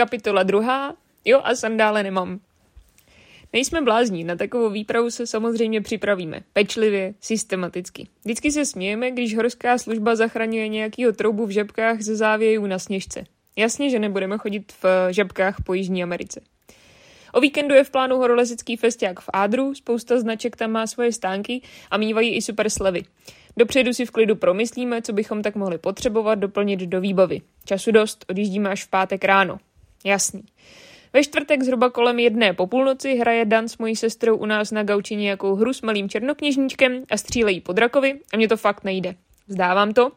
Kapitola 0.00 0.42
druhá. 0.42 0.94
Jo, 1.24 1.40
a 1.44 1.54
sandále 1.54 2.02
nemám. 2.02 2.40
Nejsme 3.52 3.82
blázní, 3.82 4.24
na 4.24 4.36
takovou 4.36 4.70
výpravu 4.70 5.10
se 5.10 5.26
samozřejmě 5.26 5.80
připravíme. 5.80 6.40
Pečlivě, 6.52 7.14
systematicky. 7.20 8.08
Vždycky 8.24 8.52
se 8.52 8.64
smějeme, 8.64 9.10
když 9.10 9.36
horská 9.36 9.78
služba 9.78 10.16
zachraňuje 10.16 10.68
nějakýho 10.68 11.12
troubu 11.12 11.46
v 11.46 11.50
žabkách 11.50 12.00
ze 12.00 12.16
závějů 12.16 12.66
na 12.66 12.78
sněžce. 12.78 13.24
Jasně, 13.56 13.90
že 13.90 13.98
nebudeme 13.98 14.38
chodit 14.38 14.72
v 14.82 14.84
žabkách 15.10 15.56
po 15.64 15.74
Jižní 15.74 16.02
Americe. 16.02 16.40
O 17.32 17.40
víkendu 17.40 17.74
je 17.74 17.84
v 17.84 17.90
plánu 17.90 18.16
horolezecký 18.16 18.76
festiák 18.76 19.20
v 19.20 19.30
Ádru, 19.32 19.74
spousta 19.74 20.20
značek 20.20 20.56
tam 20.56 20.70
má 20.70 20.86
svoje 20.86 21.12
stánky 21.12 21.62
a 21.90 21.96
mývají 21.96 22.36
i 22.36 22.42
super 22.42 22.70
slevy. 22.70 23.02
Dopředu 23.56 23.92
si 23.92 24.06
v 24.06 24.10
klidu 24.10 24.36
promyslíme, 24.36 25.02
co 25.02 25.12
bychom 25.12 25.42
tak 25.42 25.54
mohli 25.54 25.78
potřebovat 25.78 26.34
doplnit 26.34 26.80
do 26.80 27.00
výbavy. 27.00 27.40
Času 27.64 27.92
dost, 27.92 28.24
odjíždíme 28.28 28.70
až 28.70 28.84
v 28.84 28.90
pátek 28.90 29.24
ráno. 29.24 29.58
Jasný. 30.04 30.42
Ve 31.12 31.24
čtvrtek 31.24 31.62
zhruba 31.62 31.90
kolem 31.90 32.18
jedné 32.18 32.52
po 32.52 32.66
půlnoci 32.66 33.14
hraje 33.14 33.44
Dan 33.44 33.68
s 33.68 33.78
mojí 33.78 33.96
sestrou 33.96 34.36
u 34.36 34.46
nás 34.46 34.70
na 34.70 34.82
gauči 34.82 35.16
nějakou 35.16 35.54
hru 35.54 35.72
s 35.72 35.82
malým 35.82 36.08
černokněžníčkem 36.08 37.04
a 37.10 37.16
střílejí 37.16 37.60
po 37.60 37.72
drakovi 37.72 38.20
a 38.32 38.36
mě 38.36 38.48
to 38.48 38.56
fakt 38.56 38.84
nejde. 38.84 39.14
Zdávám 39.48 39.92
to. 39.92 40.12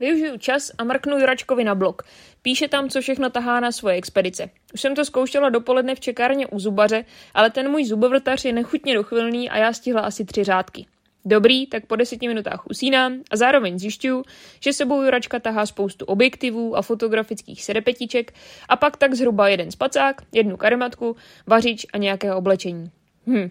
Využiju 0.00 0.38
čas 0.38 0.70
a 0.78 0.84
mrknu 0.84 1.18
Juračkovi 1.18 1.64
na 1.64 1.74
blok. 1.74 2.02
Píše 2.42 2.68
tam, 2.68 2.88
co 2.88 3.00
všechno 3.00 3.30
tahá 3.30 3.60
na 3.60 3.72
svoje 3.72 3.96
expedice. 3.96 4.50
Už 4.74 4.80
jsem 4.80 4.94
to 4.94 5.04
zkoušela 5.04 5.48
dopoledne 5.48 5.94
v 5.94 6.00
čekárně 6.00 6.46
u 6.46 6.58
zubaře, 6.58 7.04
ale 7.34 7.50
ten 7.50 7.70
můj 7.70 7.84
zubovrtař 7.84 8.44
je 8.44 8.52
nechutně 8.52 8.94
dochvilný 8.94 9.50
a 9.50 9.58
já 9.58 9.72
stihla 9.72 10.00
asi 10.00 10.24
tři 10.24 10.44
řádky. 10.44 10.86
Dobrý, 11.24 11.66
tak 11.66 11.86
po 11.86 11.96
deseti 11.96 12.28
minutách 12.28 12.66
usínám 12.66 13.22
a 13.30 13.36
zároveň 13.36 13.78
zjišťuju, 13.78 14.24
že 14.60 14.72
sebou 14.72 15.02
Juračka 15.02 15.38
tahá 15.38 15.66
spoustu 15.66 16.04
objektivů 16.04 16.76
a 16.76 16.82
fotografických 16.82 17.64
serepetiček 17.64 18.34
a 18.68 18.76
pak 18.76 18.96
tak 18.96 19.14
zhruba 19.14 19.48
jeden 19.48 19.70
spacák, 19.70 20.22
jednu 20.32 20.56
karimatku, 20.56 21.16
vařič 21.46 21.86
a 21.92 21.98
nějaké 21.98 22.34
oblečení. 22.34 22.90
Hm. 23.26 23.50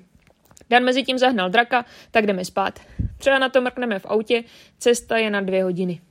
Dan 0.70 0.84
mezi 0.84 1.04
tím 1.04 1.18
zahnal 1.18 1.50
draka, 1.50 1.86
tak 2.12 2.26
jdeme 2.26 2.46
spát. 2.46 2.80
Třeba 3.18 3.40
na 3.40 3.50
to 3.50 3.62
mrkneme 3.62 4.00
v 4.00 4.06
autě, 4.06 4.44
cesta 4.78 5.18
je 5.18 5.30
na 5.30 5.42
dvě 5.42 5.64
hodiny. 5.64 6.02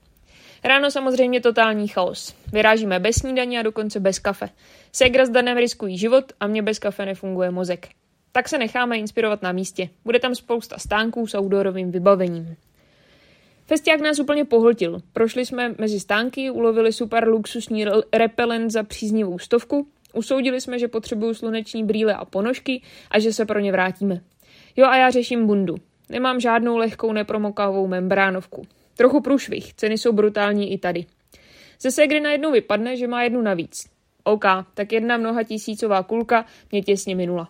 Ráno 0.64 0.90
samozřejmě 0.90 1.40
totální 1.40 1.88
chaos. 1.88 2.34
Vyrážíme 2.52 2.98
bez 2.98 3.16
snídaně 3.16 3.60
a 3.60 3.62
dokonce 3.62 4.00
bez 4.00 4.18
kafe. 4.18 4.48
Segra 4.92 5.26
s 5.26 5.30
Danem 5.30 5.56
riskují 5.56 5.98
život 5.98 6.32
a 6.40 6.46
mě 6.46 6.62
bez 6.62 6.78
kafe 6.78 7.06
nefunguje 7.06 7.50
mozek. 7.50 7.88
Tak 8.32 8.48
se 8.48 8.58
necháme 8.58 8.98
inspirovat 8.98 9.42
na 9.42 9.52
místě. 9.52 9.88
Bude 10.04 10.18
tam 10.18 10.34
spousta 10.34 10.78
stánků 10.78 11.26
s 11.26 11.34
outdoorovým 11.34 11.90
vybavením. 11.90 12.56
Festiák 13.66 14.00
nás 14.00 14.18
úplně 14.18 14.44
pohltil. 14.44 15.00
Prošli 15.12 15.46
jsme 15.46 15.74
mezi 15.78 16.00
stánky, 16.00 16.50
ulovili 16.50 16.92
super 16.92 17.28
luxusní 17.28 17.84
repelent 18.12 18.70
za 18.70 18.82
příznivou 18.82 19.38
stovku, 19.38 19.86
usoudili 20.14 20.60
jsme, 20.60 20.78
že 20.78 20.88
potřebuju 20.88 21.34
sluneční 21.34 21.84
brýle 21.84 22.14
a 22.14 22.24
ponožky 22.24 22.82
a 23.10 23.18
že 23.18 23.32
se 23.32 23.46
pro 23.46 23.58
ně 23.58 23.72
vrátíme. 23.72 24.20
Jo 24.76 24.86
a 24.86 24.96
já 24.96 25.10
řeším 25.10 25.46
bundu. 25.46 25.74
Nemám 26.08 26.40
žádnou 26.40 26.76
lehkou 26.76 27.12
nepromokavou 27.12 27.86
membránovku. 27.86 28.62
Trochu 28.96 29.20
průšvih, 29.20 29.74
ceny 29.74 29.98
jsou 29.98 30.12
brutální 30.12 30.72
i 30.72 30.78
tady. 30.78 31.04
Ze 31.80 31.90
Segry 31.90 32.20
najednou 32.20 32.52
vypadne, 32.52 32.96
že 32.96 33.06
má 33.06 33.22
jednu 33.22 33.42
navíc. 33.42 33.90
OK, 34.24 34.44
tak 34.74 34.92
jedna 34.92 35.16
mnoha 35.16 35.42
tisícová 35.42 36.02
kulka 36.02 36.44
mě 36.72 36.82
těsně 36.82 37.16
minula. 37.16 37.48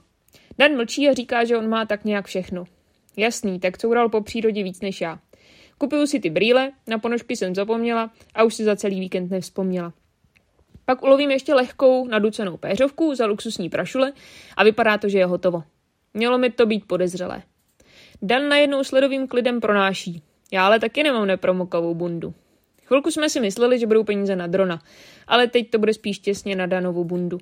Dan 0.59 0.77
mlčí 0.77 1.09
a 1.09 1.15
říká, 1.15 1.45
že 1.45 1.57
on 1.57 1.69
má 1.69 1.87
tak 1.87 2.05
nějak 2.05 2.27
všechno. 2.27 2.65
Jasný, 3.17 3.61
tak 3.61 3.79
coural 3.79 4.09
po 4.09 4.21
přírodě 4.21 4.63
víc 4.63 4.81
než 4.81 5.01
já. 5.01 5.19
Kupuju 5.79 6.07
si 6.07 6.21
ty 6.21 6.31
brýle, 6.31 6.73
na 6.87 6.99
ponožky 6.99 7.37
jsem 7.37 7.55
zapomněla 7.55 8.11
a 8.35 8.43
už 8.43 8.55
si 8.55 8.65
za 8.65 8.77
celý 8.77 9.01
víkend 9.01 9.31
nevzpomněla. 9.31 9.93
Pak 10.85 11.03
ulovím 11.03 11.31
ještě 11.31 11.55
lehkou 11.55 12.09
naducenou 12.09 12.57
péřovku 12.57 13.15
za 13.15 13.27
luxusní 13.27 13.69
prašule 13.69 14.13
a 14.57 14.65
vypadá 14.65 14.99
to, 14.99 15.09
že 15.09 15.19
je 15.19 15.27
hotovo. 15.27 15.63
Mělo 16.15 16.39
mi 16.39 16.51
to 16.51 16.67
být 16.67 16.85
podezřelé. 16.87 17.43
Dan 18.23 18.49
najednou 18.49 18.85
sledovým 18.85 19.29
klidem 19.29 19.61
pronáší. 19.61 20.23
Já 20.53 20.67
ale 20.67 20.81
taky 20.81 21.03
nemám 21.03 21.27
nepromokavou 21.27 21.95
bundu. 21.95 22.35
Chvilku 22.85 23.11
jsme 23.11 23.31
si 23.31 23.41
mysleli, 23.41 23.79
že 23.79 23.87
budou 23.87 24.05
peníze 24.05 24.37
na 24.37 24.47
drona, 24.47 24.83
ale 25.27 25.47
teď 25.47 25.71
to 25.71 25.79
bude 25.79 25.95
spíš 25.95 26.19
těsně 26.19 26.57
na 26.57 26.67
Danovou 26.67 27.05
bundu. 27.05 27.39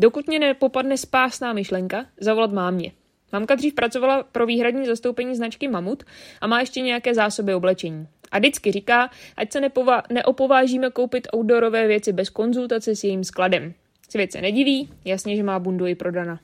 Dokud 0.00 0.26
mě 0.26 0.38
nepopadne 0.38 0.96
spásná 0.96 1.52
myšlenka, 1.52 2.06
zavolat 2.20 2.52
mámě. 2.52 2.92
Mamka 3.32 3.54
dřív 3.54 3.74
pracovala 3.74 4.22
pro 4.22 4.46
výhradní 4.46 4.86
zastoupení 4.86 5.36
značky 5.36 5.68
Mamut 5.68 6.04
a 6.40 6.46
má 6.46 6.60
ještě 6.60 6.80
nějaké 6.80 7.14
zásoby 7.14 7.54
oblečení. 7.54 8.08
A 8.30 8.38
vždycky 8.38 8.72
říká, 8.72 9.10
ať 9.36 9.52
se 9.52 9.60
nepova- 9.60 10.02
neopovážíme 10.10 10.90
koupit 10.90 11.28
outdoorové 11.36 11.86
věci 11.86 12.12
bez 12.12 12.30
konzultace 12.30 12.96
s 12.96 13.04
jejím 13.04 13.24
skladem. 13.24 13.74
Svět 14.08 14.32
se 14.32 14.40
nediví, 14.40 14.90
jasně, 15.04 15.36
že 15.36 15.42
má 15.42 15.58
bundu 15.58 15.86
i 15.86 15.94
prodana. 15.94 16.40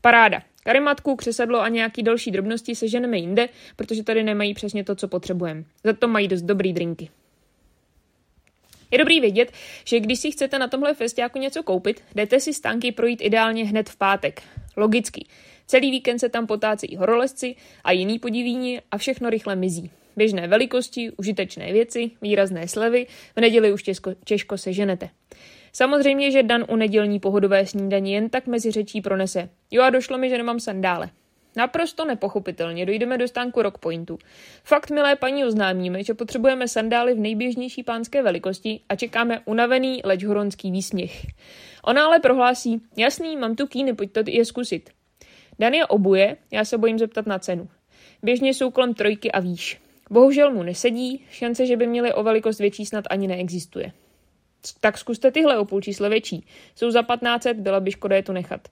Paráda. 0.00 0.42
Karimatku, 0.64 1.16
křesadlo 1.16 1.60
a 1.60 1.68
nějaký 1.68 2.02
další 2.02 2.30
drobnosti 2.30 2.74
seženeme 2.74 3.18
jinde, 3.18 3.48
protože 3.76 4.02
tady 4.02 4.22
nemají 4.22 4.54
přesně 4.54 4.84
to, 4.84 4.94
co 4.94 5.08
potřebujeme. 5.08 5.64
Za 5.84 5.92
to 5.92 6.08
mají 6.08 6.28
dost 6.28 6.42
dobrý 6.42 6.72
drinky. 6.72 7.10
Je 8.94 8.98
dobrý 8.98 9.20
vědět, 9.20 9.52
že 9.84 10.00
když 10.00 10.18
si 10.18 10.30
chcete 10.30 10.58
na 10.58 10.68
tomhle 10.68 10.94
festiáku 10.94 11.38
něco 11.38 11.62
koupit, 11.62 12.02
jdete 12.14 12.40
si 12.40 12.54
stánky 12.54 12.92
projít 12.92 13.20
ideálně 13.22 13.64
hned 13.64 13.88
v 13.88 13.96
pátek. 13.96 14.42
Logicky. 14.76 15.26
Celý 15.66 15.90
víkend 15.90 16.18
se 16.18 16.28
tam 16.28 16.46
potácejí 16.46 16.96
horolezci 16.96 17.56
a 17.84 17.92
jiný 17.92 18.18
podivíni 18.18 18.80
a 18.90 18.98
všechno 18.98 19.30
rychle 19.30 19.56
mizí. 19.56 19.90
Běžné 20.16 20.48
velikosti, 20.48 21.10
užitečné 21.10 21.72
věci, 21.72 22.10
výrazné 22.22 22.68
slevy, 22.68 23.06
v 23.36 23.40
neděli 23.40 23.72
už 23.72 23.82
těžko, 23.82 24.14
těžko 24.24 24.58
seženete. 24.58 25.08
Samozřejmě, 25.72 26.30
že 26.30 26.42
Dan 26.42 26.64
u 26.68 26.76
nedělní 26.76 27.20
pohodové 27.20 27.66
snídaní 27.66 28.12
jen 28.12 28.30
tak 28.30 28.46
mezi 28.46 28.70
řečí 28.70 29.00
pronese. 29.00 29.48
Jo 29.70 29.82
a 29.82 29.90
došlo 29.90 30.18
mi, 30.18 30.28
že 30.28 30.38
nemám 30.38 30.60
sandále. 30.60 31.10
Naprosto 31.56 32.04
nepochopitelně 32.04 32.86
dojdeme 32.86 33.18
do 33.18 33.28
stánku 33.28 33.62
Rock 33.62 33.78
Pointu. 33.78 34.18
Fakt, 34.64 34.90
milé 34.90 35.16
paní, 35.16 35.44
oznámíme, 35.44 36.04
že 36.04 36.14
potřebujeme 36.14 36.68
sandály 36.68 37.14
v 37.14 37.18
nejběžnější 37.18 37.82
pánské 37.82 38.22
velikosti 38.22 38.80
a 38.88 38.96
čekáme 38.96 39.40
unavený, 39.44 40.00
leč 40.04 40.24
horonský 40.24 40.70
výsměch. 40.70 41.26
Ona 41.84 42.06
ale 42.06 42.20
prohlásí, 42.20 42.82
jasný, 42.96 43.36
mám 43.36 43.56
tu 43.56 43.66
kýny, 43.66 43.92
pojď 43.92 44.12
to 44.12 44.20
je 44.26 44.44
zkusit. 44.44 44.90
Dan 45.58 45.74
je 45.74 45.86
obuje, 45.86 46.36
já 46.50 46.64
se 46.64 46.78
bojím 46.78 46.98
zeptat 46.98 47.26
na 47.26 47.38
cenu. 47.38 47.68
Běžně 48.22 48.54
jsou 48.54 48.70
kolem 48.70 48.94
trojky 48.94 49.32
a 49.32 49.40
výš. 49.40 49.80
Bohužel 50.10 50.50
mu 50.50 50.62
nesedí, 50.62 51.24
šance, 51.30 51.66
že 51.66 51.76
by 51.76 51.86
měli 51.86 52.12
o 52.12 52.22
velikost 52.22 52.58
větší 52.58 52.86
snad 52.86 53.04
ani 53.10 53.28
neexistuje. 53.28 53.92
Tak 54.80 54.98
zkuste 54.98 55.30
tyhle 55.30 55.58
o 55.58 55.64
půl 55.64 55.80
číslo 55.80 56.08
větší. 56.08 56.46
Jsou 56.74 56.90
za 56.90 57.02
1500, 57.02 57.56
byla 57.56 57.80
by 57.80 57.90
škoda 57.90 58.16
je 58.16 58.22
tu 58.22 58.32
nechat. 58.32 58.68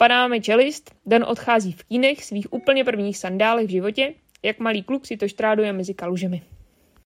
Padáme 0.00 0.40
čelist, 0.40 0.94
Den 1.06 1.24
odchází 1.24 1.72
v 1.72 1.84
kínech 1.84 2.24
svých 2.24 2.52
úplně 2.52 2.84
prvních 2.84 3.18
sandálech 3.18 3.66
v 3.66 3.70
životě, 3.70 4.14
jak 4.42 4.58
malý 4.58 4.82
kluk 4.82 5.06
si 5.06 5.16
to 5.16 5.28
štráduje 5.28 5.72
mezi 5.72 5.94
kalužemi. 5.94 6.42